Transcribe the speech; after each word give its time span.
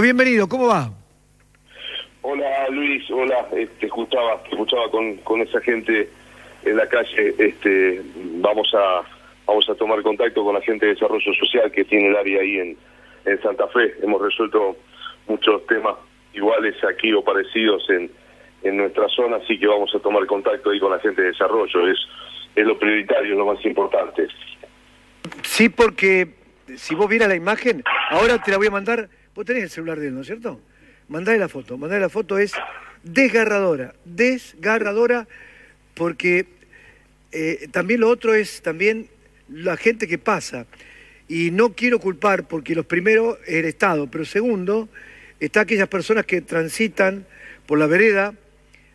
Bienvenido, 0.00 0.48
¿cómo 0.48 0.68
va? 0.68 0.90
Hola 2.22 2.68
Luis, 2.70 3.04
hola, 3.10 3.46
te 3.50 3.62
este, 3.62 3.86
escuchaba, 3.86 4.40
escuchaba 4.50 4.90
con, 4.90 5.16
con 5.18 5.42
esa 5.42 5.60
gente 5.60 6.08
en 6.64 6.76
la 6.76 6.88
calle, 6.88 7.34
este, 7.36 8.00
vamos 8.40 8.72
a 8.74 9.02
vamos 9.46 9.68
a 9.68 9.74
tomar 9.74 10.00
contacto 10.02 10.44
con 10.44 10.54
la 10.54 10.62
gente 10.62 10.86
de 10.86 10.94
desarrollo 10.94 11.34
social 11.34 11.70
que 11.70 11.84
tiene 11.84 12.08
el 12.08 12.16
área 12.16 12.40
ahí 12.40 12.58
en, 12.58 12.76
en 13.26 13.42
Santa 13.42 13.68
Fe, 13.68 13.94
hemos 14.02 14.22
resuelto 14.22 14.76
muchos 15.28 15.66
temas 15.66 15.96
iguales 16.32 16.74
aquí 16.84 17.12
o 17.12 17.22
parecidos 17.22 17.88
en, 17.90 18.10
en 18.62 18.76
nuestra 18.78 19.08
zona, 19.08 19.36
así 19.36 19.58
que 19.58 19.66
vamos 19.66 19.94
a 19.94 19.98
tomar 19.98 20.24
contacto 20.26 20.70
ahí 20.70 20.80
con 20.80 20.92
la 20.92 21.00
gente 21.00 21.20
de 21.20 21.28
desarrollo, 21.28 21.88
es, 21.88 21.98
es 22.56 22.64
lo 22.64 22.78
prioritario, 22.78 23.32
es 23.32 23.38
lo 23.38 23.46
más 23.46 23.62
importante. 23.64 24.26
Sí, 25.42 25.68
porque 25.68 26.28
si 26.76 26.94
vos 26.94 27.08
vieras 27.08 27.28
la 27.28 27.36
imagen, 27.36 27.82
ahora 28.10 28.42
te 28.42 28.50
la 28.50 28.56
voy 28.56 28.68
a 28.68 28.70
mandar, 28.70 29.08
vos 29.34 29.44
tenés 29.44 29.64
el 29.64 29.70
celular 29.70 29.98
de 29.98 30.08
él, 30.08 30.14
¿no 30.14 30.20
es 30.20 30.26
cierto? 30.26 30.60
Mandale 31.08 31.38
la 31.38 31.48
foto, 31.48 31.78
mandale 31.78 32.00
la 32.00 32.08
foto, 32.08 32.38
es 32.38 32.52
desgarradora, 33.02 33.94
desgarradora, 34.04 35.26
porque 35.94 36.46
eh, 37.32 37.68
también 37.70 38.00
lo 38.00 38.08
otro 38.08 38.34
es 38.34 38.62
también 38.62 39.08
la 39.48 39.76
gente 39.76 40.06
que 40.06 40.18
pasa. 40.18 40.66
Y 41.28 41.50
no 41.50 41.74
quiero 41.74 41.98
culpar, 41.98 42.46
porque 42.46 42.74
los 42.74 42.86
primeros 42.86 43.38
es 43.46 43.54
el 43.54 43.64
Estado, 43.64 44.10
pero 44.10 44.24
segundo, 44.24 44.88
está 45.40 45.62
aquellas 45.62 45.88
personas 45.88 46.26
que 46.26 46.40
transitan 46.40 47.26
por 47.66 47.78
la 47.78 47.86
vereda, 47.86 48.34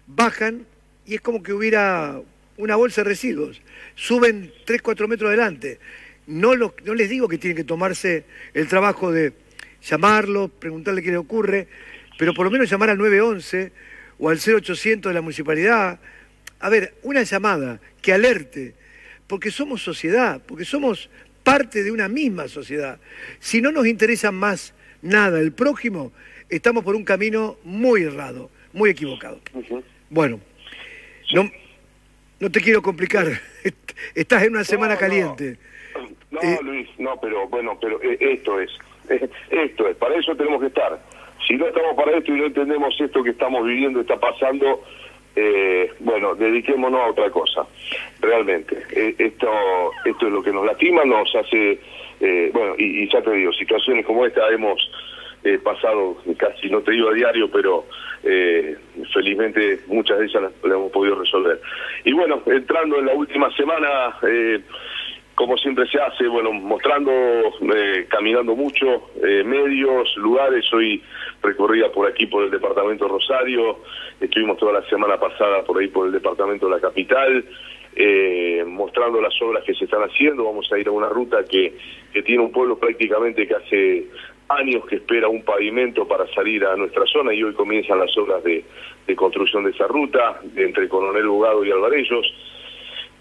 bajan 0.08 0.66
y 1.06 1.16
es 1.16 1.22
como 1.22 1.42
que 1.42 1.54
hubiera 1.54 2.22
una 2.58 2.76
bolsa 2.76 3.02
de 3.04 3.10
residuos. 3.10 3.62
Suben 3.96 4.52
3, 4.66 4.82
4 4.82 5.08
metros 5.08 5.30
adelante. 5.30 5.80
No, 6.28 6.54
no 6.56 6.94
les 6.94 7.10
digo 7.10 7.28
que 7.28 7.38
tienen 7.38 7.56
que 7.56 7.64
tomarse 7.64 8.26
el 8.54 8.68
trabajo 8.68 9.12
de 9.12 9.34
llamarlo, 9.82 10.50
preguntarle 10.50 11.02
qué 11.02 11.12
le 11.12 11.18
ocurre, 11.18 11.68
pero 12.18 12.34
por 12.34 12.46
lo 12.46 12.52
menos 12.52 12.70
llamar 12.70 12.90
al 12.90 12.98
911 12.98 13.72
o 14.20 14.30
al 14.30 14.38
0800 14.38 15.10
de 15.10 15.14
la 15.14 15.22
municipalidad. 15.22 16.00
A 16.60 16.70
ver, 16.70 16.96
una 17.04 17.24
llamada 17.24 17.80
que 18.02 18.14
alerte, 18.14 18.74
porque 19.28 19.52
somos 19.52 19.82
sociedad, 19.82 20.42
porque 20.46 20.66
somos 20.66 21.10
parte 21.44 21.84
de 21.84 21.92
una 21.92 22.08
misma 22.08 22.48
sociedad. 22.48 23.00
Si 23.40 23.62
no 23.62 23.72
nos 23.72 23.88
interesa 23.88 24.32
más 24.32 24.74
nada 25.02 25.40
el 25.40 25.54
prójimo, 25.54 26.12
estamos 26.50 26.84
por 26.84 26.96
un 26.96 27.04
camino 27.04 27.58
muy 27.64 28.04
errado, 28.04 28.50
muy 28.74 28.90
equivocado. 28.90 29.40
Bueno, 30.10 30.40
no, 31.34 31.50
no 32.40 32.52
te 32.52 32.62
quiero 32.62 32.82
complicar, 32.82 33.28
estás 34.16 34.44
en 34.44 34.54
una 34.54 34.64
semana 34.64 34.98
caliente. 34.98 35.58
No, 36.32 36.42
eh, 36.42 36.60
Luis, 36.62 36.90
no, 36.98 37.20
pero 37.22 37.48
bueno, 37.48 37.78
pero 37.80 38.02
eh, 38.02 38.18
esto 38.20 38.60
es, 38.60 38.70
esto 39.50 39.88
es, 39.88 39.96
para 39.98 40.16
eso 40.16 40.36
tenemos 40.36 40.62
que 40.62 40.68
estar. 40.68 41.00
Si 41.48 41.56
no 41.56 41.68
estamos 41.68 41.96
para 41.96 42.18
esto 42.18 42.34
y 42.34 42.40
no 42.40 42.46
entendemos 42.46 42.96
esto 43.00 43.24
que 43.24 43.30
estamos 43.32 43.66
viviendo, 43.66 44.02
está 44.02 44.20
pasando, 44.20 44.84
eh, 45.36 45.92
bueno, 46.00 46.36
dediquémonos 46.36 47.00
a 47.00 47.10
otra 47.12 47.30
cosa, 47.30 47.66
realmente. 48.20 48.76
esto, 49.18 49.50
esto 50.04 50.28
es 50.28 50.34
lo 50.34 50.44
que 50.44 50.52
nos 50.52 50.66
lastima, 50.66 51.06
nos 51.06 51.34
hace, 51.36 51.80
bueno, 52.52 52.76
y, 52.78 53.08
ya 53.08 53.22
te 53.22 53.32
digo, 53.32 53.54
situaciones 53.54 54.06
como 54.06 54.26
esta 54.26 54.50
hemos 54.50 54.92
pasado 55.64 56.18
casi, 56.36 56.70
no 56.70 56.82
te 56.82 56.92
digo 56.92 57.10
a 57.10 57.14
diario, 57.14 57.50
pero 57.50 57.86
felizmente 59.14 59.80
muchas 59.88 60.20
de 60.20 60.26
ellas 60.26 60.42
las, 60.44 60.54
hemos 60.64 60.92
podido 60.92 61.20
resolver. 61.20 61.62
Y 62.04 62.14
bueno, 62.14 62.42
entrando 62.46 63.00
en 63.00 63.06
la 63.06 63.14
última 63.14 63.52
semana, 63.56 64.16
eh, 64.24 64.62
como 65.38 65.56
siempre 65.56 65.88
se 65.88 66.00
hace, 66.02 66.28
bueno, 66.28 66.52
mostrando, 66.52 67.12
eh, 67.12 68.08
caminando 68.10 68.56
mucho, 68.56 69.12
eh, 69.24 69.44
medios, 69.44 70.18
lugares. 70.18 70.66
Hoy 70.74 71.04
recorría 71.44 71.92
por 71.92 72.10
aquí, 72.10 72.26
por 72.26 72.44
el 72.44 72.50
departamento 72.50 73.08
Rosario, 73.08 73.78
estuvimos 74.20 74.58
toda 74.58 74.74
la 74.74 74.90
semana 74.90 75.20
pasada 75.20 75.62
por 75.62 75.78
ahí, 75.78 75.90
por 75.90 76.08
el 76.08 76.12
departamento 76.12 76.66
de 76.66 76.72
la 76.72 76.82
capital, 76.82 77.46
eh, 77.96 78.64
mostrando 78.66 79.22
las 79.22 79.40
obras 79.44 79.64
que 79.64 79.76
se 79.76 79.86
están 79.86 80.02
haciendo. 80.02 80.44
Vamos 80.44 80.72
a 80.74 80.80
ir 80.80 80.88
a 80.88 80.92
una 80.92 81.10
ruta 81.10 81.46
que, 81.48 81.78
que 82.12 82.24
tiene 82.24 82.42
un 82.42 82.52
pueblo 82.52 82.80
prácticamente 82.80 83.48
que 83.48 83.54
hace 83.54 84.08
años 84.50 84.86
que 84.86 84.96
espera 84.96 85.28
un 85.28 85.44
pavimento 85.44 86.08
para 86.08 86.26
salir 86.34 86.66
a 86.66 86.76
nuestra 86.76 87.06
zona 87.06 87.34
y 87.34 87.44
hoy 87.44 87.54
comienzan 87.54 88.00
las 88.00 88.18
obras 88.18 88.44
de, 88.44 88.66
construcción 89.16 89.64
de 89.64 89.72
esa 89.72 89.88
ruta, 89.88 90.42
entre 90.56 90.88
Coronel 90.90 91.28
Bugado 91.28 91.64
y 91.64 91.72
Alvarellos. 91.72 92.26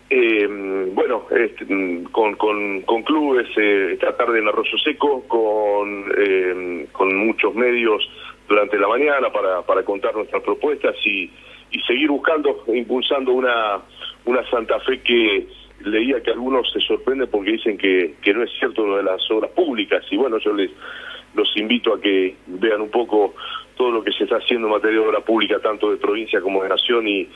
Eh, 0.09 0.47
bueno, 0.93 1.27
este, 1.31 1.67
con, 2.13 2.37
con, 2.37 2.83
con, 2.83 3.03
clubes 3.03 3.49
eh, 3.57 3.91
esta 3.95 4.17
tarde 4.17 4.39
en 4.39 4.47
Arroyo 4.47 4.79
Seco, 4.79 5.25
con, 5.27 6.05
eh, 6.17 6.87
con 6.93 7.17
muchos 7.27 7.53
medios 7.55 8.09
durante 8.49 8.79
la 8.79 8.87
mañana 8.87 9.33
para, 9.33 9.63
para 9.63 9.83
contar 9.83 10.15
nuestras 10.15 10.43
propuestas 10.45 10.95
y, 11.05 11.29
y 11.73 11.81
seguir 11.89 12.09
buscando, 12.11 12.63
impulsando 12.69 13.33
una, 13.33 13.81
una 14.27 14.49
Santa 14.49 14.79
Fe 14.81 15.01
que 15.01 15.49
leía 15.81 16.23
que 16.23 16.31
algunos 16.31 16.71
se 16.73 16.81
sorprenden 16.81 17.29
porque 17.29 17.53
dicen 17.53 17.77
que, 17.77 18.15
que 18.23 18.33
no 18.33 18.45
es 18.45 18.51
cierto 18.59 18.87
lo 18.87 18.99
de 18.99 19.03
las 19.03 19.29
obras 19.31 19.51
públicas. 19.51 20.05
Y 20.11 20.17
bueno, 20.17 20.39
yo 20.39 20.53
les 20.53 20.71
los 21.37 21.57
invito 21.57 21.95
a 21.95 22.01
que 22.01 22.35
vean 22.47 22.81
un 22.81 22.91
poco 22.91 23.35
todo 23.77 23.91
lo 23.91 24.03
que 24.03 24.13
se 24.13 24.25
está 24.25 24.37
haciendo 24.37 24.67
en 24.67 24.73
materia 24.73 25.01
de 25.01 25.07
obra 25.07 25.21
pública, 25.21 25.61
tanto 25.61 25.91
de 25.91 25.99
provincia 25.99 26.41
como 26.41 26.63
de 26.63 26.71
nación, 26.71 27.07
y, 27.07 27.29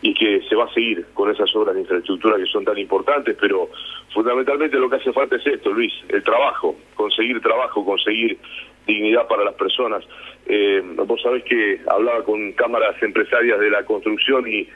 y 0.00 0.14
que 0.14 0.42
se 0.48 0.54
va 0.54 0.64
a 0.64 0.72
seguir 0.72 1.06
con 1.12 1.30
esas 1.30 1.54
obras 1.56 1.74
de 1.74 1.80
infraestructura 1.80 2.36
que 2.36 2.46
son 2.46 2.64
tan 2.64 2.78
importantes, 2.78 3.36
pero 3.40 3.68
fundamentalmente 4.14 4.78
lo 4.78 4.88
que 4.88 4.96
hace 4.96 5.12
falta 5.12 5.36
es 5.36 5.46
esto, 5.46 5.72
Luis, 5.72 5.92
el 6.08 6.22
trabajo, 6.22 6.76
conseguir 6.94 7.40
trabajo, 7.40 7.84
conseguir 7.84 8.38
dignidad 8.86 9.26
para 9.26 9.44
las 9.44 9.54
personas. 9.54 10.04
Eh, 10.46 10.82
vos 11.04 11.20
sabés 11.20 11.42
que 11.44 11.80
hablaba 11.88 12.24
con 12.24 12.52
cámaras 12.52 13.02
empresarias 13.02 13.58
de 13.58 13.70
la 13.70 13.84
construcción 13.84 14.46
y, 14.48 14.68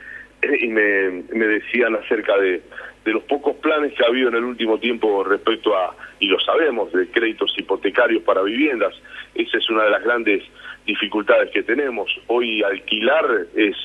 y 0.61 0.69
me, 0.69 1.23
me 1.33 1.47
decían 1.47 1.95
acerca 1.95 2.37
de, 2.39 2.63
de 3.05 3.13
los 3.13 3.23
pocos 3.25 3.57
planes 3.57 3.93
que 3.95 4.05
ha 4.05 4.09
habido 4.09 4.29
en 4.29 4.37
el 4.37 4.45
último 4.45 4.79
tiempo 4.79 5.25
respecto 5.25 5.77
a, 5.77 5.95
y 6.21 6.27
lo 6.27 6.39
sabemos, 6.41 6.93
de 6.93 7.09
créditos 7.09 7.55
hipotecarios 7.59 8.23
para 8.23 8.43
viviendas. 8.43 8.95
Esa 9.35 9.59
es 9.59 9.71
una 9.71 9.85
de 9.85 9.91
las 9.91 10.03
grandes 10.03 10.43
dificultades 10.87 11.51
que 11.51 11.63
tenemos. 11.63 12.11
Hoy 12.27 12.63
alquilar 12.63 13.47
es 13.57 13.77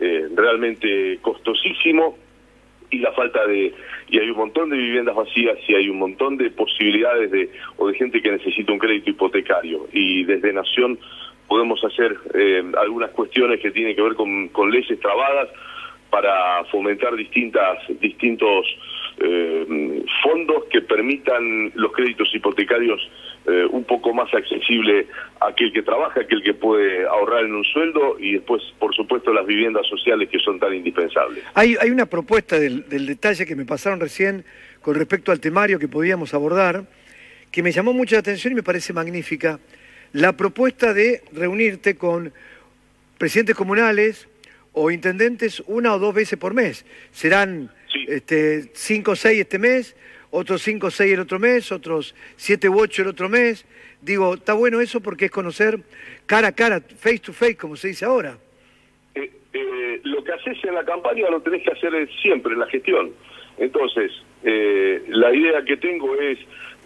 eh, 0.00 0.28
realmente 0.34 1.18
costosísimo 1.22 2.18
y 2.90 2.98
la 2.98 3.12
falta 3.12 3.46
de 3.46 3.72
y 4.08 4.18
hay 4.18 4.30
un 4.30 4.36
montón 4.36 4.70
de 4.70 4.76
viviendas 4.76 5.14
vacías 5.16 5.56
y 5.66 5.74
hay 5.74 5.88
un 5.88 5.98
montón 5.98 6.36
de 6.36 6.50
posibilidades 6.50 7.30
de 7.30 7.50
o 7.76 7.88
de 7.88 7.94
gente 7.94 8.20
que 8.20 8.30
necesita 8.30 8.72
un 8.72 8.78
crédito 8.78 9.10
hipotecario 9.10 9.88
y 9.92 10.24
desde 10.24 10.52
Nación 10.52 10.98
podemos 11.48 11.82
hacer 11.84 12.16
eh, 12.34 12.62
algunas 12.76 13.10
cuestiones 13.10 13.60
que 13.60 13.70
tienen 13.70 13.96
que 13.96 14.02
ver 14.02 14.14
con, 14.14 14.48
con 14.48 14.70
leyes 14.70 14.98
trabadas 15.00 15.48
para 16.14 16.64
fomentar 16.66 17.16
distintas 17.16 17.76
distintos 18.00 18.64
eh, 19.18 20.04
fondos 20.22 20.62
que 20.70 20.80
permitan 20.80 21.72
los 21.74 21.90
créditos 21.90 22.32
hipotecarios 22.32 23.00
eh, 23.48 23.66
un 23.68 23.82
poco 23.82 24.14
más 24.14 24.32
accesible 24.32 25.08
a 25.40 25.48
aquel 25.48 25.72
que 25.72 25.82
trabaja, 25.82 26.20
aquel 26.20 26.40
que 26.44 26.54
puede 26.54 27.04
ahorrar 27.04 27.44
en 27.44 27.56
un 27.56 27.64
sueldo 27.64 28.16
y 28.20 28.34
después, 28.34 28.62
por 28.78 28.94
supuesto, 28.94 29.32
las 29.32 29.44
viviendas 29.44 29.88
sociales 29.88 30.28
que 30.28 30.38
son 30.38 30.60
tan 30.60 30.72
indispensables. 30.72 31.42
Hay, 31.54 31.74
hay 31.80 31.90
una 31.90 32.06
propuesta 32.06 32.60
del, 32.60 32.88
del 32.88 33.06
detalle 33.06 33.44
que 33.44 33.56
me 33.56 33.64
pasaron 33.64 33.98
recién 33.98 34.44
con 34.82 34.94
respecto 34.94 35.32
al 35.32 35.40
temario 35.40 35.80
que 35.80 35.88
podíamos 35.88 36.32
abordar, 36.32 36.84
que 37.50 37.60
me 37.60 37.72
llamó 37.72 37.92
mucha 37.92 38.18
atención 38.18 38.52
y 38.52 38.54
me 38.54 38.62
parece 38.62 38.92
magnífica. 38.92 39.58
La 40.12 40.36
propuesta 40.36 40.94
de 40.94 41.22
reunirte 41.32 41.96
con 41.96 42.32
presidentes 43.18 43.56
comunales, 43.56 44.28
o 44.74 44.90
intendentes 44.90 45.62
una 45.66 45.94
o 45.94 45.98
dos 45.98 46.14
veces 46.14 46.38
por 46.38 46.52
mes. 46.52 46.84
Serán 47.10 47.70
este, 48.06 48.70
cinco 48.74 49.12
o 49.12 49.16
seis 49.16 49.40
este 49.40 49.58
mes, 49.58 49.96
otros 50.30 50.62
cinco 50.62 50.88
o 50.88 50.90
seis 50.90 51.14
el 51.14 51.20
otro 51.20 51.38
mes, 51.38 51.72
otros 51.72 52.14
siete 52.36 52.68
u 52.68 52.78
ocho 52.78 53.02
el 53.02 53.08
otro 53.08 53.28
mes. 53.28 53.64
Digo, 54.02 54.34
está 54.34 54.52
bueno 54.52 54.80
eso 54.80 55.00
porque 55.00 55.26
es 55.26 55.30
conocer 55.30 55.80
cara 56.26 56.48
a 56.48 56.52
cara, 56.52 56.80
face 56.80 57.20
to 57.20 57.32
face, 57.32 57.56
como 57.56 57.76
se 57.76 57.88
dice 57.88 58.04
ahora. 58.04 58.36
Eh, 59.14 59.30
eh, 59.52 60.00
lo 60.02 60.22
que 60.22 60.32
haces 60.32 60.58
en 60.64 60.74
la 60.74 60.84
campaña 60.84 61.30
lo 61.30 61.40
tenés 61.40 61.62
que 61.62 61.70
hacer 61.70 62.08
siempre, 62.20 62.52
en 62.52 62.58
la 62.58 62.66
gestión. 62.66 63.12
Entonces, 63.56 64.10
eh, 64.42 65.04
la 65.08 65.32
idea 65.32 65.64
que 65.64 65.76
tengo 65.76 66.14
es 66.16 66.38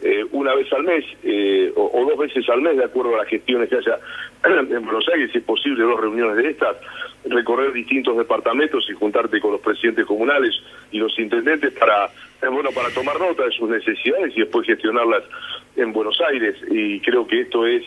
eh, 0.02 0.24
una 0.32 0.54
vez 0.54 0.72
al 0.72 0.84
mes 0.84 1.04
eh, 1.22 1.72
o, 1.74 2.06
dos 2.08 2.18
veces 2.18 2.48
al 2.48 2.62
mes, 2.62 2.76
de 2.76 2.84
acuerdo 2.84 3.14
a 3.14 3.18
las 3.18 3.28
gestiones 3.28 3.68
que 3.68 3.76
haya 3.76 3.98
en 4.44 4.84
Buenos 4.84 5.08
Aires, 5.12 5.30
si 5.32 5.38
es 5.38 5.44
posible, 5.44 5.82
dos 5.84 6.00
reuniones 6.00 6.36
de 6.36 6.50
estas, 6.50 6.76
recorrer 7.24 7.72
distintos 7.72 8.16
departamentos 8.16 8.88
y 8.88 8.94
juntarte 8.94 9.40
con 9.40 9.52
los 9.52 9.60
presidentes 9.60 10.06
comunales 10.06 10.54
y 10.92 10.98
los 10.98 11.18
intendentes 11.18 11.72
para, 11.72 12.06
eh, 12.06 12.48
bueno, 12.50 12.70
para 12.72 12.90
tomar 12.90 13.18
nota 13.18 13.44
de 13.44 13.50
sus 13.52 13.68
necesidades 13.68 14.36
y 14.36 14.40
después 14.40 14.66
gestionarlas 14.66 15.24
en 15.76 15.92
Buenos 15.92 16.20
Aires. 16.30 16.56
Y 16.70 17.00
creo 17.00 17.26
que 17.26 17.40
esto 17.40 17.66
es 17.66 17.84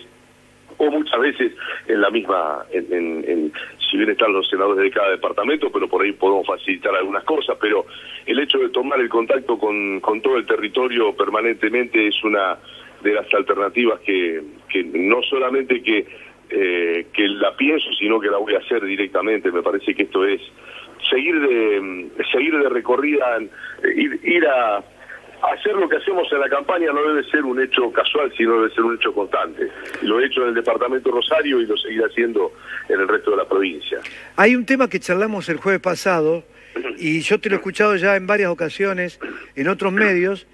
o 0.78 0.90
muchas 0.90 1.20
veces 1.20 1.54
en 1.88 2.02
la 2.02 2.10
misma, 2.10 2.66
en, 2.72 3.54
si 3.92 3.98
bien 3.98 4.10
están 4.10 4.32
los 4.32 4.50
senadores 4.50 4.84
de 4.84 4.90
cada 4.90 5.12
departamento, 5.12 5.70
pero 5.70 5.90
por 5.90 6.02
ahí 6.02 6.14
podemos 6.14 6.48
facilitar 6.48 6.96
algunas 6.96 7.26
cosas, 7.26 7.58
pero 7.60 7.86
el 8.26 8.40
hecho 8.40 8.58
de 8.58 8.70
tomar 8.70 9.02
el 9.02 9.10
contacto 9.10 9.60
con, 9.60 10.00
con 10.00 10.22
todo 10.22 10.38
el 10.38 10.46
territorio 10.46 11.14
permanentemente 11.14 12.08
es 12.08 12.24
una 12.24 12.58
de 13.04 13.14
las 13.14 13.32
alternativas 13.34 14.00
que, 14.00 14.42
que 14.70 14.84
no 14.84 15.22
solamente 15.24 15.84
que, 15.84 16.08
eh, 16.50 17.08
que 17.12 17.28
la 17.28 17.56
pienso, 17.58 17.92
sino 18.00 18.20
que 18.20 18.30
la 18.30 18.38
voy 18.38 18.56
a 18.56 18.60
hacer 18.60 18.86
directamente. 18.86 19.52
Me 19.52 19.62
parece 19.62 19.94
que 19.94 20.04
esto 20.04 20.26
es 20.26 20.42
seguir 21.10 21.40
de, 21.42 22.10
seguir 22.32 22.58
de 22.58 22.70
recorrida, 22.70 23.40
ir, 23.96 24.20
ir 24.24 24.48
a 24.48 24.84
hacer 25.42 25.74
lo 25.74 25.90
que 25.90 25.98
hacemos 25.98 26.28
en 26.32 26.40
la 26.40 26.50
campaña 26.50 26.92
no 26.94 27.02
debe 27.02 27.24
ser 27.30 27.44
un 27.44 27.62
hecho 27.62 27.92
casual, 27.92 28.32
sino 28.38 28.56
debe 28.62 28.74
ser 28.74 28.84
un 28.84 28.96
hecho 28.96 29.14
constante. 29.14 29.68
Lo 30.02 30.20
he 30.20 30.26
hecho 30.26 30.44
en 30.44 30.50
el 30.50 30.56
departamento 30.56 31.12
Rosario 31.12 31.62
y 31.62 31.66
lo 31.66 31.78
seguiré 31.78 32.06
haciendo 32.06 32.54
en 32.90 33.00
el 33.00 33.08
resto 33.08 33.32
de 33.32 33.38
la 33.38 33.48
provincia. 33.48 34.00
Hay 34.36 34.56
un 34.56 34.66
tema 34.66 34.90
que 34.90 35.00
charlamos 35.00 35.50
el 35.50 35.58
jueves 35.58 35.82
pasado 35.82 36.44
y 36.98 37.22
yo 37.22 37.40
te 37.40 37.50
lo 37.50 37.56
he 37.56 37.58
escuchado 37.58 37.96
ya 37.96 38.16
en 38.16 38.28
varias 38.28 38.50
ocasiones 38.50 39.20
en 39.56 39.68
otros 39.68 39.92
medios. 39.92 40.48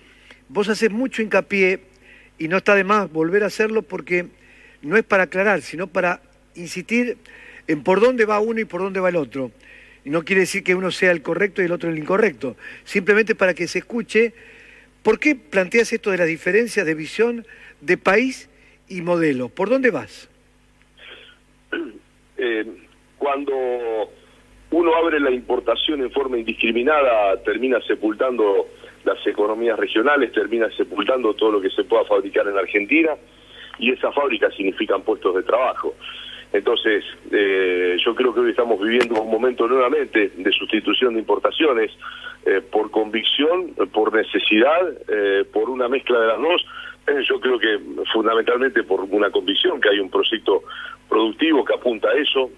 Vos 0.50 0.70
haces 0.70 0.92
mucho 0.92 1.22
hincapié 1.22 1.82
y 2.38 2.48
no 2.48 2.58
está 2.58 2.76
de 2.76 2.84
más 2.84 3.12
volver 3.12 3.44
a 3.44 3.48
hacerlo 3.48 3.82
porque 3.82 4.28
no 4.82 4.96
es 4.96 5.04
para 5.04 5.24
aclarar, 5.24 5.62
sino 5.62 5.88
para 5.88 6.22
insistir 6.56 7.18
en 7.68 7.84
por 7.84 8.00
dónde 8.00 8.26
va 8.26 8.40
uno 8.40 8.62
y 8.62 8.66
por 8.66 8.82
dónde 8.82 9.00
va 9.00 9.10
el 9.10 9.18
otro. 9.18 9.52
Y 10.06 10.10
no 10.10 10.24
quiere 10.24 10.42
decir 10.42 10.64
que 10.64 10.74
uno 10.74 10.90
sea 10.92 11.12
el 11.12 11.22
correcto 11.22 11.62
y 11.62 11.66
el 11.66 11.72
otro 11.74 11.90
el 11.90 11.98
incorrecto, 11.98 12.56
simplemente 12.86 13.36
para 13.36 13.54
que 13.54 13.68
se 13.68 13.80
escuche 13.80 14.34
¿Por 15.04 15.20
qué 15.20 15.36
planteas 15.36 15.94
esto 15.94 16.12
de 16.12 16.18
las 16.18 16.28
diferencias 16.28 16.86
de 16.86 16.94
visión 16.94 17.46
de 17.82 17.98
país 17.98 18.50
y 18.90 19.02
modelo? 19.02 19.50
¿Por 19.50 19.70
dónde 19.70 19.92
vas? 19.92 20.30
Eh, 22.40 22.64
cuando 23.18 23.52
uno 24.70 24.96
abre 24.96 25.20
la 25.20 25.32
importación 25.32 26.02
en 26.02 26.12
forma 26.12 26.38
indiscriminada, 26.38 27.42
termina 27.42 27.82
sepultando 27.82 28.68
las 29.06 29.26
economías 29.26 29.80
regionales, 29.80 30.32
termina 30.34 30.70
sepultando 30.78 31.34
todo 31.34 31.54
lo 31.54 31.62
que 31.62 31.72
se 31.72 31.84
pueda 31.84 32.06
fabricar 32.06 32.48
en 32.48 32.56
Argentina 32.56 33.16
y 33.80 33.92
esas 33.92 34.14
fábricas 34.14 34.54
significan 34.56 35.02
puestos 35.02 35.36
de 35.36 35.44
trabajo. 35.44 35.96
Entonces, 36.58 37.06
eh, 37.32 37.98
yo 38.04 38.16
creo 38.16 38.34
que 38.34 38.40
hoy 38.40 38.50
estamos 38.50 38.82
viviendo 38.82 39.22
un 39.22 39.30
momento 39.30 39.68
nuevamente 39.68 40.32
de 40.36 40.52
sustitución 40.52 41.14
de 41.14 41.20
importaciones 41.20 41.92
eh, 42.48 42.62
por 42.62 42.90
convicción, 42.90 43.76
por 43.94 44.12
necesidad, 44.12 44.90
eh, 45.08 45.46
por 45.54 45.70
una 45.70 45.88
mezcla 45.88 46.20
de 46.20 46.28
las 46.28 46.40
dos. 46.40 46.66
yo 47.30 47.40
creo 47.40 47.60
que 47.60 47.80
fundamentalmente 48.12 48.82
por 48.84 49.02
una 49.02 49.30
convicción, 49.30 49.80
que 49.80 49.90
hay 49.90 50.00
un 50.00 50.10
proyecto 50.10 50.64
productivo 51.08 51.64
que 51.64 51.76
apunta 51.76 52.10
a 52.10 52.16
eso, 52.16 52.50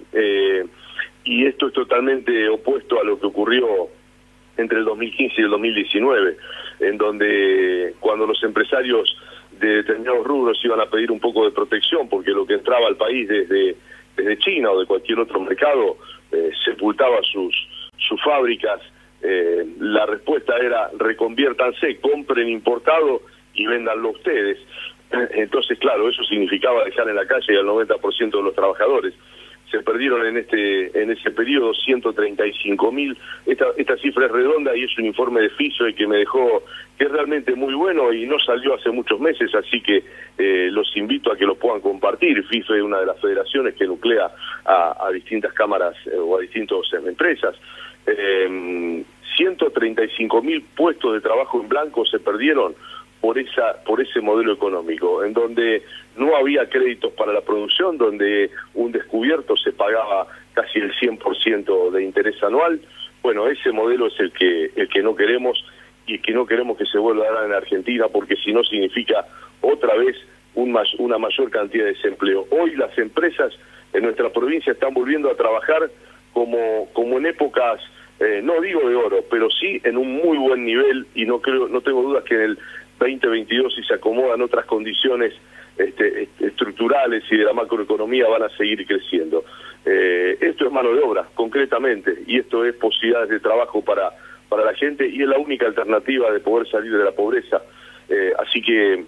y 1.26 1.46
esto 1.46 1.68
es 1.68 1.74
totalmente 1.74 2.48
opuesto 2.48 3.00
a 3.00 3.04
lo 3.04 3.20
que 3.20 3.28
ocurrió 3.28 3.90
entre 4.58 4.80
el 4.80 4.86
2015 4.86 5.36
y 5.38 5.44
el 5.44 5.52
2019, 5.52 6.38
en 6.80 6.98
donde 6.98 7.96
cuando 8.00 8.26
los 8.26 8.42
empresarios 8.44 9.16
de 9.60 9.68
determinados 9.78 10.26
rubros 10.26 10.64
iban 10.64 10.80
a 10.80 10.86
pedir 10.86 11.12
un 11.12 11.20
poco 11.20 11.46
de 11.46 11.52
protección 11.52 12.08
porque 12.08 12.32
lo 12.32 12.46
que 12.46 12.56
entraba 12.56 12.88
al 12.88 12.96
país 12.96 13.28
desde, 13.28 13.76
desde 14.16 14.38
China 14.40 14.72
o 14.72 14.80
de 14.80 14.86
cualquier 14.86 15.20
otro 15.20 15.40
mercado 15.40 15.98
eh, 16.32 16.52
sepultaba 16.64 17.18
sus, 17.24 17.56
sus 17.98 18.22
fábricas. 18.24 18.82
Eh, 19.22 19.66
la 19.80 20.06
respuesta 20.06 20.58
era 20.58 20.90
reconviértanse, 20.98 22.00
compren 22.00 22.48
importado 22.48 23.22
y 23.54 23.66
véndanlo 23.68 24.12
ustedes. 24.12 24.60
Entonces, 25.12 25.78
claro, 25.80 26.08
eso 26.08 26.24
significaba 26.24 26.86
dejar 26.86 27.10
en 27.10 27.16
la 27.16 27.26
calle 27.26 27.58
al 27.58 27.66
90% 27.66 28.32
de 28.32 28.44
los 28.44 28.56
trabajadores 28.56 29.14
se 29.72 29.80
perdieron 29.80 30.26
en 30.26 30.38
este 30.38 31.02
en 31.02 31.12
ese 31.12 31.32
periodo 31.32 31.74
135 31.74 32.92
mil. 32.92 33.18
Esta, 33.46 33.66
esta 33.78 33.98
cifra 33.98 34.26
es 34.26 34.32
redonda 34.32 34.76
y 34.76 34.84
es 34.84 34.98
un 34.98 35.06
informe 35.06 35.42
de 35.42 35.50
FISO 35.50 35.88
y 35.88 35.94
que 35.94 36.08
me 36.08 36.18
dejó 36.18 36.64
que 36.98 37.06
es 37.06 37.12
realmente 37.12 37.56
muy 37.56 37.74
bueno 37.74 38.12
y 38.12 38.26
no 38.26 38.40
salió 38.40 38.76
hace 38.76 38.90
muchos 38.90 39.20
meses, 39.20 39.54
así 39.56 39.82
que 39.82 40.04
eh, 40.38 40.70
los 40.72 40.96
invito 40.98 41.32
a 41.32 41.38
que 41.38 41.46
lo 41.46 41.56
puedan 41.56 41.82
compartir. 41.82 42.44
FISO 42.46 42.76
es 42.76 42.82
una 42.82 43.00
de 43.00 43.06
las 43.06 43.20
federaciones 43.20 43.76
que 43.76 43.86
nuclea 43.86 44.32
a, 44.66 45.10
distintas 45.14 45.54
cámaras 45.54 45.96
eh, 46.06 46.16
o 46.18 46.38
a 46.38 46.42
distintas 46.42 46.80
empresas. 47.06 47.56
Eh, 48.06 49.04
135 49.38 50.42
mil 50.42 50.62
puestos 50.76 51.14
de 51.14 51.22
trabajo 51.22 51.62
en 51.62 51.70
blanco 51.70 52.06
se 52.06 52.20
perdieron 52.20 52.76
por 53.22 53.38
esa 53.38 53.84
por 53.86 54.02
ese 54.02 54.22
modelo 54.22 54.54
económico 54.54 55.24
en 55.24 55.34
donde 55.34 55.84
no 56.20 56.36
había 56.36 56.70
créditos 56.70 57.14
para 57.14 57.34
la 57.34 57.42
producción 57.42 57.98
donde 57.98 58.52
un 58.74 58.92
descubierto 58.92 59.56
se 59.58 59.72
pagaba 59.72 60.28
casi 60.54 60.80
el 60.80 60.94
100% 60.94 61.92
de 61.92 62.04
interés 62.04 62.42
anual. 62.44 62.82
Bueno 63.24 63.48
ese 63.48 63.72
modelo 63.72 64.08
es 64.08 64.20
el 64.20 64.32
que 64.32 64.72
el 64.76 64.90
que 64.90 65.02
no 65.02 65.16
queremos 65.16 65.64
y 66.06 66.20
que 66.20 66.34
no 66.34 66.46
queremos 66.46 66.78
que 66.78 66.86
se 66.86 66.98
vuelva 66.98 67.26
a 67.26 67.32
dar 67.32 67.46
en 67.46 67.54
Argentina 67.54 68.08
porque 68.12 68.36
si 68.36 68.52
no 68.52 68.64
significa 68.64 69.26
otra 69.62 69.96
vez 69.96 70.16
un 70.56 70.78
una 71.00 71.18
mayor 71.18 71.50
cantidad 71.50 71.86
de 71.86 71.94
desempleo. 71.94 72.46
Hoy 72.52 72.76
las 72.76 72.98
empresas 72.98 73.54
en 73.94 74.04
nuestra 74.04 74.30
provincia 74.30 74.74
están 74.74 74.94
volviendo 74.94 75.32
a 75.32 75.36
trabajar 75.36 75.90
como 76.34 76.90
como 76.94 77.18
en 77.18 77.28
épocas 77.28 77.82
eh, 78.20 78.42
no 78.44 78.60
digo 78.60 78.82
de 78.90 78.96
oro, 78.96 79.24
pero 79.32 79.50
sí 79.50 79.80
en 79.86 79.98
un 79.98 80.12
muy 80.22 80.38
buen 80.38 80.66
nivel 80.66 81.08
y 81.16 81.26
no 81.26 81.40
creo, 81.40 81.70
no 81.70 81.80
tengo 81.80 82.02
dudas 82.02 82.26
que 82.26 82.36
en 82.36 82.42
el 82.42 82.60
2022 83.00 83.74
si 83.74 83.84
se 83.84 83.94
acomodan 83.94 84.42
otras 84.42 84.66
condiciones 84.66 85.34
este, 85.80 86.28
estructurales 86.40 87.24
y 87.32 87.38
de 87.38 87.46
la 87.46 87.54
macroeconomía 87.54 88.28
van 88.28 88.44
a 88.44 88.50
seguir 88.58 88.86
creciendo. 88.86 89.46
Eh, 89.86 90.38
esto 90.42 90.66
es 90.66 90.72
mano 90.72 90.94
de 90.94 91.02
obra, 91.02 91.28
concretamente, 91.34 92.24
y 92.28 92.38
esto 92.38 92.66
es 92.66 92.76
posibilidades 92.76 93.30
de 93.30 93.40
trabajo 93.40 93.82
para, 93.82 94.12
para 94.50 94.66
la 94.66 94.74
gente 94.74 95.08
y 95.08 95.22
es 95.22 95.28
la 95.28 95.38
única 95.38 95.66
alternativa 95.68 96.32
de 96.32 96.42
poder 96.42 96.70
salir 96.70 96.92
de 96.92 97.04
la 97.04 97.12
pobreza. 97.12 97.62
Eh, 98.10 98.34
así 98.38 98.62
que 98.62 99.06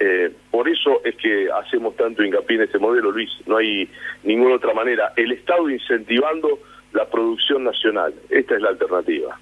eh, 0.00 0.32
por 0.50 0.68
eso 0.68 1.00
es 1.04 1.14
que 1.16 1.48
hacemos 1.50 1.96
tanto 1.96 2.24
hincapié 2.24 2.56
en 2.56 2.62
este 2.64 2.78
modelo, 2.78 3.12
Luis. 3.12 3.30
No 3.46 3.58
hay 3.58 3.88
ninguna 4.24 4.56
otra 4.56 4.74
manera. 4.74 5.12
El 5.16 5.30
Estado 5.30 5.70
incentivando 5.70 6.58
la 6.92 7.08
producción 7.08 7.62
nacional. 7.62 8.14
Esta 8.28 8.56
es 8.56 8.62
la 8.62 8.70
alternativa. 8.70 9.38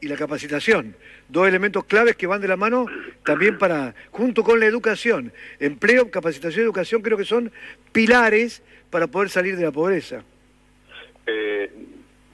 Y 0.00 0.08
la 0.08 0.16
capacitación 0.16 0.94
dos 1.28 1.46
elementos 1.46 1.84
claves 1.84 2.16
que 2.16 2.26
van 2.26 2.40
de 2.40 2.48
la 2.48 2.56
mano 2.56 2.86
también 3.24 3.58
para, 3.58 3.94
junto 4.10 4.42
con 4.42 4.60
la 4.60 4.66
educación, 4.66 5.32
empleo, 5.60 6.10
capacitación 6.10 6.62
y 6.62 6.64
educación, 6.64 7.02
creo 7.02 7.18
que 7.18 7.24
son 7.24 7.52
pilares 7.92 8.62
para 8.90 9.06
poder 9.06 9.28
salir 9.28 9.56
de 9.56 9.64
la 9.64 9.72
pobreza. 9.72 10.24
Eh, 11.26 11.70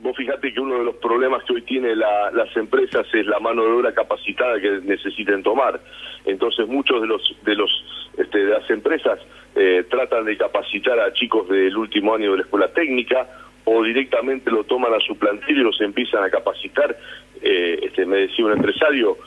vos 0.01 0.17
fíjate 0.17 0.53
que 0.53 0.61
uno 0.61 0.79
de 0.79 0.85
los 0.85 0.97
problemas 0.97 1.43
que 1.45 1.55
hoy 1.55 1.63
tiene 1.63 1.97
las 1.97 2.57
empresas 2.57 3.07
es 3.13 3.27
la 3.27 3.41
mano 3.41 3.65
de 3.65 3.71
obra 3.73 3.93
capacitada 3.93 4.61
que 4.61 4.81
necesiten 4.85 5.43
tomar. 5.43 5.81
Entonces 6.25 6.69
muchos 6.69 7.01
de 7.01 7.09
los 7.09 7.37
de 7.43 7.55
los 7.57 7.85
este, 8.17 8.39
de 8.39 8.53
las 8.53 8.71
empresas 8.71 9.19
eh, 9.57 9.85
tratan 9.91 10.25
de 10.25 10.37
capacitar 10.37 10.99
a 11.01 11.13
chicos 11.13 11.49
del 11.49 11.77
último 11.77 12.15
año 12.15 12.31
de 12.33 12.37
la 12.39 12.43
escuela 12.45 12.73
técnica 12.73 13.27
o 13.65 13.83
directamente 13.83 14.51
lo 14.51 14.65
toman 14.65 14.93
a 14.95 15.01
su 15.01 15.17
plantel 15.17 15.59
y 15.59 15.63
los 15.63 15.81
empiezan 15.81 16.23
a 16.23 16.31
capacitar. 16.31 16.97
Eh, 17.43 17.81
este, 17.83 18.07
me 18.07 18.19
decía 18.19 18.45
un 18.45 18.53
empresario, 18.53 19.19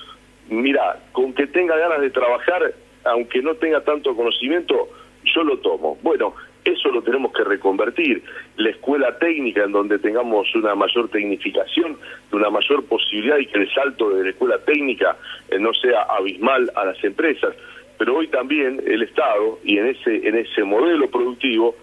mira, 0.49 0.99
con 1.11 1.33
que 1.33 1.47
tenga 1.47 1.77
ganas 1.77 2.01
de 2.01 2.09
trabajar, 2.09 2.73
aunque 3.03 3.41
no 3.41 3.55
tenga 3.55 3.81
tanto 3.81 4.15
conocimiento, 4.15 4.89
yo 5.23 5.43
lo 5.43 5.57
tomo. 5.59 5.97
Bueno, 6.01 6.33
eso 6.63 6.89
lo 6.89 7.01
tenemos 7.01 7.31
que 7.33 7.43
reconvertir. 7.43 8.23
La 8.57 8.69
escuela 8.69 9.17
técnica 9.19 9.63
en 9.63 9.71
donde 9.71 9.99
tengamos 9.99 10.53
una 10.55 10.75
mayor 10.75 11.09
tecnificación, 11.09 11.97
una 12.31 12.49
mayor 12.49 12.85
posibilidad 12.85 13.37
y 13.37 13.45
que 13.45 13.59
el 13.59 13.73
salto 13.73 14.09
de 14.09 14.23
la 14.23 14.29
escuela 14.31 14.57
técnica 14.59 15.17
eh, 15.49 15.59
no 15.59 15.73
sea 15.73 16.03
abismal 16.03 16.71
a 16.75 16.85
las 16.85 17.01
empresas. 17.03 17.55
Pero 17.97 18.17
hoy 18.17 18.27
también 18.27 18.81
el 18.85 19.03
Estado, 19.03 19.59
y 19.63 19.77
en 19.77 19.87
ese, 19.87 20.27
en 20.27 20.35
ese 20.35 20.63
modelo 20.63 21.09
productivo, 21.09 21.75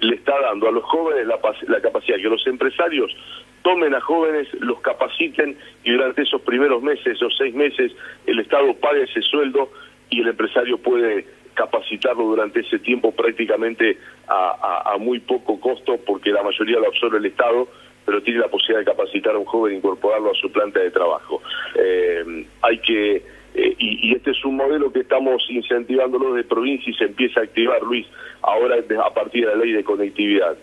le 0.00 0.16
está 0.16 0.38
dando 0.40 0.68
a 0.68 0.72
los 0.72 0.84
jóvenes 0.84 1.26
la, 1.26 1.38
la 1.68 1.80
capacidad 1.80 2.16
que 2.16 2.28
los 2.28 2.46
empresarios 2.46 3.14
tomen 3.62 3.94
a 3.94 4.00
jóvenes, 4.00 4.48
los 4.60 4.80
capaciten 4.80 5.56
y 5.84 5.92
durante 5.92 6.22
esos 6.22 6.40
primeros 6.42 6.82
meses, 6.82 7.06
esos 7.06 7.34
seis 7.36 7.54
meses, 7.54 7.92
el 8.26 8.38
Estado 8.40 8.74
paga 8.74 9.02
ese 9.02 9.22
sueldo 9.22 9.70
y 10.08 10.20
el 10.20 10.28
empresario 10.28 10.78
puede 10.78 11.26
capacitarlo 11.54 12.24
durante 12.24 12.60
ese 12.60 12.78
tiempo 12.78 13.12
prácticamente 13.12 13.98
a, 14.28 14.96
muy 14.98 15.20
poco 15.20 15.60
costo 15.60 15.98
porque 16.06 16.30
la 16.30 16.42
mayoría 16.42 16.78
lo 16.78 16.86
absorbe 16.86 17.18
el 17.18 17.26
Estado 17.26 17.68
pero 18.06 18.22
tiene 18.22 18.40
la 18.40 18.48
posibilidad 18.48 18.80
de 18.80 18.86
capacitar 18.86 19.34
a 19.34 19.38
un 19.38 19.44
joven 19.44 19.74
e 19.74 19.76
incorporarlo 19.76 20.30
a 20.32 20.34
su 20.34 20.50
planta 20.50 20.80
de 20.80 20.90
trabajo. 20.90 21.42
Eh, 21.76 22.46
hay 22.62 22.78
que 22.78 23.22
eh, 23.54 23.74
y, 23.78 24.14
este 24.14 24.30
es 24.32 24.44
un 24.44 24.56
modelo 24.56 24.92
que 24.92 25.00
estamos 25.00 25.44
incentivando 25.48 26.34
de 26.34 26.44
provincia 26.44 26.90
y 26.90 26.94
se 26.94 27.04
empieza 27.04 27.40
a 27.40 27.44
activar, 27.44 27.82
Luis, 27.82 28.06
ahora 28.42 28.76
a 28.76 29.14
partir 29.14 29.46
de 29.46 29.54
la 29.54 29.64
ley 29.64 29.72
de 29.72 29.84
conectividad. 29.84 30.56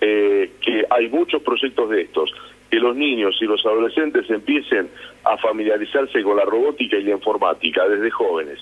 Eh, 0.00 0.50
que 0.60 0.84
hay 0.90 1.08
muchos 1.08 1.42
proyectos 1.42 1.88
de 1.90 2.02
estos, 2.02 2.30
que 2.70 2.78
los 2.78 2.94
niños 2.96 3.36
y 3.40 3.44
los 3.44 3.64
adolescentes 3.64 4.28
empiecen 4.28 4.90
a 5.24 5.38
familiarizarse 5.38 6.22
con 6.22 6.36
la 6.36 6.44
robótica 6.44 6.96
y 6.96 7.04
la 7.04 7.12
informática 7.12 7.88
desde 7.88 8.10
jóvenes. 8.10 8.58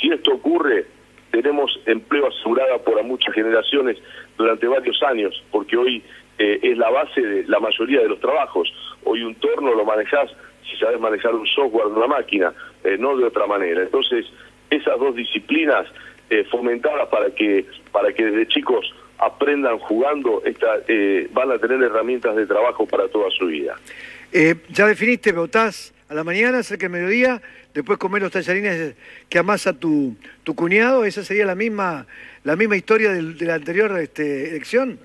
Si 0.00 0.08
esto 0.10 0.32
ocurre, 0.32 0.86
tenemos 1.30 1.78
empleo 1.86 2.28
asegurado 2.28 2.82
por 2.82 3.02
muchas 3.04 3.34
generaciones 3.34 3.98
durante 4.36 4.66
varios 4.66 5.00
años, 5.02 5.42
porque 5.52 5.76
hoy 5.76 6.02
eh, 6.38 6.58
es 6.62 6.78
la 6.78 6.90
base 6.90 7.20
de 7.20 7.44
la 7.46 7.60
mayoría 7.60 8.00
de 8.00 8.08
los 8.08 8.18
trabajos. 8.18 8.72
Hoy 9.04 9.22
un 9.22 9.34
torno 9.36 9.74
lo 9.74 9.84
manejas 9.84 10.30
si 10.68 10.76
sabes 10.76 10.98
manejar 11.00 11.34
un 11.34 11.46
software 11.46 11.86
de 11.88 11.92
una 11.94 12.06
máquina, 12.06 12.52
eh, 12.84 12.96
no 12.98 13.16
de 13.16 13.24
otra 13.24 13.46
manera. 13.46 13.82
Entonces, 13.82 14.26
esas 14.70 14.98
dos 14.98 15.14
disciplinas 15.14 15.86
eh, 16.30 16.44
fomentadas 16.50 17.08
para 17.08 17.30
que, 17.34 17.66
para 17.92 18.12
que 18.12 18.24
desde 18.24 18.46
chicos 18.48 18.94
aprendan 19.18 19.78
jugando, 19.78 20.42
esta, 20.44 20.66
eh, 20.88 21.28
van 21.32 21.50
a 21.52 21.58
tener 21.58 21.82
herramientas 21.82 22.34
de 22.36 22.46
trabajo 22.46 22.86
para 22.86 23.08
toda 23.08 23.30
su 23.30 23.46
vida. 23.46 23.76
Eh, 24.32 24.54
ya 24.70 24.86
definiste, 24.86 25.32
votás 25.32 25.92
a 26.08 26.14
la 26.14 26.24
mañana, 26.24 26.62
cerca 26.62 26.86
del 26.88 26.92
mediodía, 26.92 27.42
después 27.74 27.98
comer 27.98 28.22
los 28.22 28.30
tallarines 28.32 28.94
que 29.28 29.38
amasa 29.38 29.72
tu, 29.78 30.16
tu 30.44 30.54
cuñado, 30.54 31.04
¿esa 31.04 31.22
sería 31.24 31.44
la 31.44 31.54
misma, 31.54 32.06
la 32.44 32.56
misma 32.56 32.76
historia 32.76 33.12
del- 33.12 33.36
de 33.36 33.46
la 33.46 33.54
anterior 33.54 33.96
este, 33.98 34.48
elección? 34.50 34.98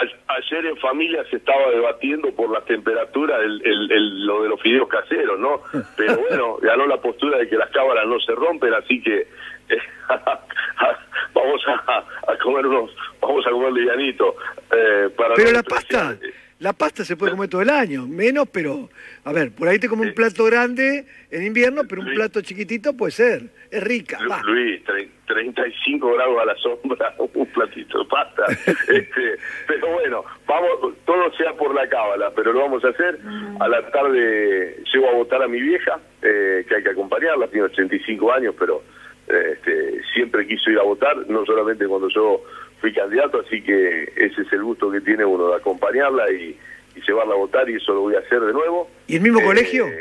A- 0.00 0.34
Ayer 0.36 0.66
en 0.66 0.76
familia 0.78 1.24
se 1.30 1.36
estaba 1.36 1.70
debatiendo 1.70 2.30
por 2.34 2.50
las 2.50 2.64
temperaturas 2.66 3.40
el, 3.42 3.62
el- 3.64 3.92
el- 3.92 4.26
lo 4.26 4.42
de 4.42 4.48
los 4.50 4.60
fideos 4.60 4.88
caseros, 4.88 5.38
¿no? 5.38 5.60
Pero 5.96 6.16
bueno, 6.28 6.56
ganó 6.60 6.86
la 6.86 7.00
postura 7.00 7.38
de 7.38 7.48
que 7.48 7.56
las 7.56 7.70
cábalas 7.70 8.06
no 8.06 8.18
se 8.20 8.32
rompen, 8.32 8.74
así 8.74 9.00
que 9.02 9.20
eh, 9.68 9.78
vamos 11.34 11.60
a, 11.66 11.98
a 12.32 12.38
comer 12.42 12.66
unos, 12.66 12.90
vamos 13.20 13.46
a 13.46 13.50
comer 13.50 13.72
livianito. 13.72 14.36
eh, 14.72 15.08
para 15.16 15.34
Pero 15.34 15.52
la 15.52 15.62
pasta, 15.62 16.16
la 16.58 16.72
pasta 16.72 17.04
se 17.04 17.16
puede 17.16 17.32
comer 17.32 17.48
todo 17.48 17.62
el 17.62 17.70
año, 17.70 18.06
menos, 18.06 18.48
pero, 18.52 18.88
a 19.24 19.32
ver, 19.32 19.52
por 19.52 19.68
ahí 19.68 19.78
te 19.78 19.88
come 19.88 20.06
un 20.06 20.14
plato 20.14 20.44
grande 20.44 21.04
en 21.30 21.44
invierno, 21.44 21.82
pero 21.88 22.02
un 22.02 22.14
plato 22.14 22.40
chiquitito 22.40 22.96
puede 22.96 23.12
ser, 23.12 23.42
es 23.70 23.82
rica, 23.84 24.18
Lu-. 24.20 24.32
Luis, 24.52 24.84
tre- 24.84 25.08
35 25.26 26.14
grados 26.14 26.38
a 26.40 26.44
la 26.44 26.54
sombra, 26.56 27.14
un 27.34 27.46
platito 27.46 27.98
de 28.00 28.04
pasta. 28.06 28.44
Este, 28.88 29.36
pero 29.66 29.88
bueno, 29.92 30.24
vamos, 30.46 30.94
todo 31.04 31.32
sea 31.36 31.52
por 31.54 31.74
la 31.74 31.88
cábala, 31.88 32.30
pero 32.34 32.52
lo 32.52 32.60
vamos 32.60 32.84
a 32.84 32.88
hacer. 32.88 33.18
A 33.60 33.68
la 33.68 33.90
tarde 33.90 34.82
llego 34.92 35.08
a 35.08 35.12
votar 35.14 35.42
a 35.42 35.48
mi 35.48 35.60
vieja, 35.60 35.98
eh, 36.22 36.64
que 36.68 36.76
hay 36.76 36.82
que 36.82 36.90
acompañarla, 36.90 37.48
tiene 37.48 37.66
85 37.66 38.32
años, 38.32 38.54
pero 38.58 38.82
eh, 39.28 39.52
este, 39.54 40.00
siempre 40.14 40.46
quiso 40.46 40.70
ir 40.70 40.78
a 40.78 40.82
votar, 40.84 41.16
no 41.28 41.44
solamente 41.44 41.86
cuando 41.86 42.08
yo 42.08 42.42
fui 42.80 42.92
candidato, 42.92 43.40
así 43.44 43.62
que 43.62 44.04
ese 44.16 44.42
es 44.42 44.52
el 44.52 44.62
gusto 44.62 44.90
que 44.90 45.00
tiene 45.00 45.24
uno 45.24 45.48
de 45.48 45.56
acompañarla 45.56 46.30
y, 46.30 46.56
y 46.94 47.00
llevarla 47.06 47.34
a 47.34 47.38
votar, 47.38 47.68
y 47.68 47.74
eso 47.76 47.92
lo 47.94 48.00
voy 48.02 48.14
a 48.14 48.20
hacer 48.20 48.40
de 48.40 48.52
nuevo. 48.52 48.88
¿Y 49.08 49.16
el 49.16 49.22
mismo 49.22 49.40
Eh, 49.40 49.44
colegio? 49.44 49.86
no, 49.86 49.92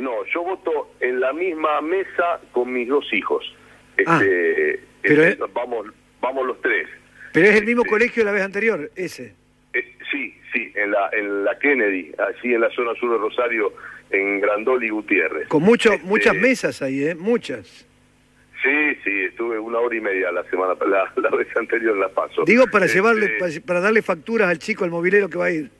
no, 0.00 0.24
yo 0.32 0.42
voto 0.42 0.92
en 1.00 1.20
la 1.20 1.32
misma 1.32 1.80
mesa 1.80 2.40
con 2.52 2.72
mis 2.72 2.88
dos 2.88 3.04
hijos. 3.12 3.44
Ah, 4.06 4.18
Este, 4.22 4.80
pero 5.02 5.24
este, 5.24 5.44
es- 5.44 5.52
vamos, 5.52 5.86
vamos 6.20 6.46
los 6.46 6.60
tres. 6.60 6.88
Pero 7.32 7.48
es 7.48 7.56
el 7.56 7.66
mismo 7.66 7.82
este- 7.82 7.90
colegio 7.90 8.20
de 8.22 8.24
la 8.26 8.32
vez 8.32 8.42
anterior, 8.42 8.90
ese. 8.96 9.34
Eh, 9.72 9.96
sí, 10.10 10.34
sí, 10.52 10.72
en 10.74 10.90
la, 10.90 11.10
en 11.12 11.44
la 11.44 11.58
Kennedy, 11.58 12.12
así 12.18 12.52
en 12.54 12.60
la 12.60 12.70
zona 12.70 12.92
sur 12.94 13.12
de 13.12 13.18
Rosario, 13.18 13.72
en 14.10 14.40
Grandol 14.40 14.82
y 14.82 14.88
Gutiérrez. 14.88 15.46
Con 15.48 15.62
mucho, 15.62 15.92
Este, 15.92 16.06
muchas 16.06 16.34
mesas 16.34 16.82
ahí, 16.82 17.04
¿eh? 17.04 17.14
Muchas. 17.14 17.86
Sí, 18.62 18.94
sí, 19.04 19.24
estuve 19.24 19.58
una 19.58 19.78
hora 19.78 19.96
y 19.96 20.00
media 20.00 20.30
la 20.32 20.42
semana, 20.50 20.74
la, 20.86 21.10
la 21.16 21.30
vez 21.36 21.48
anterior 21.56 21.96
la 21.96 22.08
paso. 22.08 22.44
Digo 22.44 22.66
para 22.66 22.86
llevarle, 22.86 23.28
para, 23.38 23.52
para 23.64 23.80
darle 23.80 24.02
facturas 24.02 24.48
al 24.50 24.58
chico, 24.58 24.84
al 24.84 24.90
movilero 24.90 25.28
que 25.30 25.38
va 25.38 25.46
a 25.46 25.50
ir. 25.52 25.70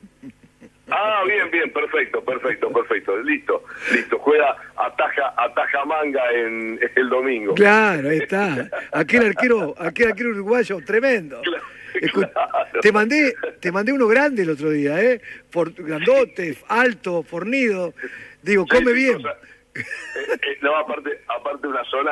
Ah, 1.03 1.23
bien, 1.25 1.49
bien, 1.49 1.71
perfecto, 1.73 2.23
perfecto, 2.23 2.71
perfecto, 2.71 3.17
listo, 3.23 3.63
listo. 3.91 4.19
Juega 4.19 4.55
ataja, 4.77 5.33
ataja 5.35 5.83
manga 5.85 6.21
en, 6.31 6.79
el 6.95 7.09
domingo. 7.09 7.55
Claro, 7.55 8.09
ahí 8.09 8.19
está. 8.19 8.69
Aquel 8.91 9.25
arquero, 9.25 9.73
aquel 9.79 10.09
arquero 10.09 10.29
uruguayo, 10.29 10.79
tremendo. 10.85 11.41
Claro, 11.41 11.63
Escu- 11.95 12.31
claro. 12.31 12.79
Te 12.81 12.91
mandé, 12.91 13.33
te 13.59 13.71
mandé 13.71 13.91
uno 13.93 14.07
grande 14.07 14.43
el 14.43 14.51
otro 14.51 14.69
día, 14.69 15.01
¿eh? 15.01 15.21
For- 15.49 15.73
grandote, 15.73 16.55
alto, 16.67 17.23
fornido. 17.23 17.93
Digo, 18.43 18.65
come 18.67 18.93
bien. 18.93 19.15
cosa- 19.21 19.37
eh, 19.75 19.81
eh, 20.15 20.57
no, 20.61 20.75
aparte, 20.75 21.21
aparte 21.27 21.67
una 21.67 21.83
zona 21.85 22.11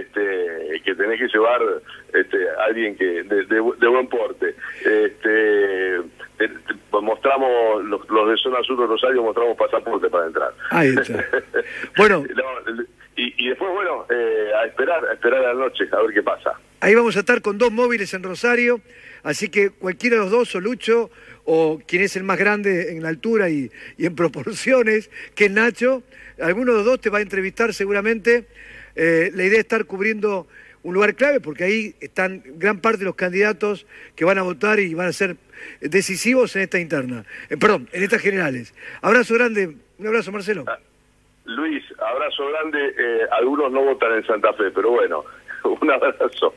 este, 0.00 0.80
que 0.84 0.94
tenés 0.94 1.18
que 1.18 1.28
llevar 1.28 1.60
este, 2.14 2.48
a 2.50 2.64
alguien 2.64 2.96
que 2.96 3.04
de, 3.24 3.44
de 3.46 3.60
bu- 3.60 3.76
de 3.76 3.86
buen 3.88 4.08
porte. 4.08 4.54
Este, 4.84 6.00
te- 6.38 6.48
te- 6.48 7.00
mostramos, 7.02 7.84
los, 7.84 8.08
los 8.10 8.28
de 8.30 8.36
zona 8.36 8.62
sur 8.62 8.78
de 8.80 8.86
Rosario 8.86 9.22
mostramos 9.22 9.56
pasaporte 9.56 10.08
para 10.08 10.26
entrar. 10.26 10.52
Ahí 10.70 10.88
está. 10.88 11.24
Bueno. 11.96 12.24
No, 12.34 12.72
y, 13.16 13.34
y 13.44 13.48
después, 13.50 13.70
bueno, 13.72 14.06
eh, 14.10 14.50
a 14.56 14.64
esperar, 14.66 15.04
a 15.04 15.12
esperar 15.12 15.44
a 15.44 15.52
la 15.52 15.54
noche, 15.54 15.84
a 15.92 16.00
ver 16.02 16.12
qué 16.14 16.22
pasa. 16.22 16.52
Ahí 16.80 16.94
vamos 16.94 17.16
a 17.16 17.20
estar 17.20 17.42
con 17.42 17.58
dos 17.58 17.70
móviles 17.70 18.14
en 18.14 18.22
Rosario, 18.22 18.80
así 19.22 19.50
que 19.50 19.70
cualquiera 19.70 20.16
de 20.16 20.22
los 20.22 20.30
dos, 20.30 20.54
o 20.54 20.60
Lucho, 20.60 21.10
o 21.52 21.80
quien 21.84 22.02
es 22.02 22.14
el 22.14 22.22
más 22.22 22.38
grande 22.38 22.92
en 22.92 23.02
la 23.02 23.08
altura 23.08 23.50
y, 23.50 23.72
en 23.98 24.14
proporciones, 24.14 25.10
que 25.34 25.46
es 25.46 25.50
Nacho, 25.50 26.04
alguno 26.40 26.70
de 26.70 26.78
los 26.78 26.86
dos 26.86 27.00
te 27.00 27.10
va 27.10 27.18
a 27.18 27.22
entrevistar 27.22 27.74
seguramente. 27.74 28.46
Eh, 28.94 29.32
la 29.34 29.42
idea 29.42 29.54
es 29.58 29.64
estar 29.64 29.84
cubriendo 29.84 30.46
un 30.84 30.94
lugar 30.94 31.16
clave, 31.16 31.40
porque 31.40 31.64
ahí 31.64 31.94
están 32.00 32.44
gran 32.54 32.78
parte 32.78 33.00
de 33.00 33.06
los 33.06 33.16
candidatos 33.16 33.84
que 34.14 34.24
van 34.24 34.38
a 34.38 34.42
votar 34.42 34.78
y 34.78 34.94
van 34.94 35.08
a 35.08 35.12
ser 35.12 35.38
decisivos 35.80 36.54
en 36.54 36.62
esta 36.62 36.78
interna, 36.78 37.24
Eh, 37.48 37.56
perdón, 37.56 37.88
en 37.90 38.04
estas 38.04 38.22
generales. 38.22 38.72
Abrazo 39.02 39.34
grande, 39.34 39.74
un 39.98 40.06
abrazo 40.06 40.30
Marcelo. 40.30 40.64
Luis, 41.46 41.82
abrazo 41.98 42.46
grande. 42.46 42.94
eh, 42.96 43.26
algunos 43.32 43.72
no 43.72 43.82
votan 43.82 44.12
en 44.12 44.24
Santa 44.24 44.52
Fe, 44.52 44.70
pero 44.70 44.90
bueno, 44.90 45.24
un 45.64 45.90
abrazo. 45.90 46.54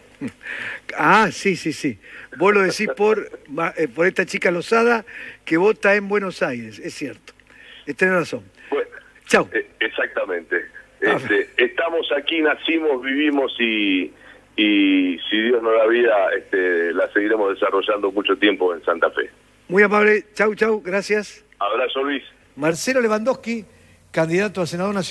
Ah, 0.98 1.30
sí, 1.32 1.56
sí, 1.56 1.74
sí. 1.74 2.00
Vos 2.38 2.54
lo 2.54 2.62
decís 2.62 2.88
por, 2.96 3.30
eh, 3.78 3.88
por 3.88 4.08
esta 4.08 4.26
chica 4.26 4.52
Lozada 4.52 5.06
que 5.46 5.58
vota 5.58 5.96
en 5.96 6.08
Buenos 6.08 6.42
Aires, 6.44 6.80
es 6.80 6.94
cierto. 6.94 7.34
Eh, 7.86 7.94
Tenés 7.94 8.16
razón. 8.16 8.44
Bueno, 8.70 8.90
Chau. 9.28 9.50
eh, 9.54 9.68
exactamente. 9.80 10.66
Ah. 11.06 11.18
Este, 11.18 11.50
estamos 11.58 12.08
aquí, 12.16 12.42
nacimos, 12.42 13.02
vivimos 13.04 13.54
y, 13.60 14.14
y 14.56 15.20
si 15.30 15.42
Dios 15.42 15.62
nos 15.62 15.74
da 15.78 15.88
vida, 15.88 16.14
este, 16.38 16.94
la 16.94 17.12
seguiremos 17.12 17.54
desarrollando 17.54 18.12
mucho 18.12 18.38
tiempo 18.38 18.74
en 18.74 18.84
Santa 18.86 19.10
Fe. 19.12 19.30
Muy 19.68 19.84
amable. 19.84 20.26
Chau, 20.34 20.54
chau. 20.56 20.82
Gracias. 20.82 21.44
Abrazo, 21.60 22.04
Luis. 22.04 22.24
Marcelo 22.56 23.02
Lewandowski, 23.02 23.66
candidato 24.12 24.62
a 24.62 24.68
senador 24.68 24.94
nacional. 24.94 25.04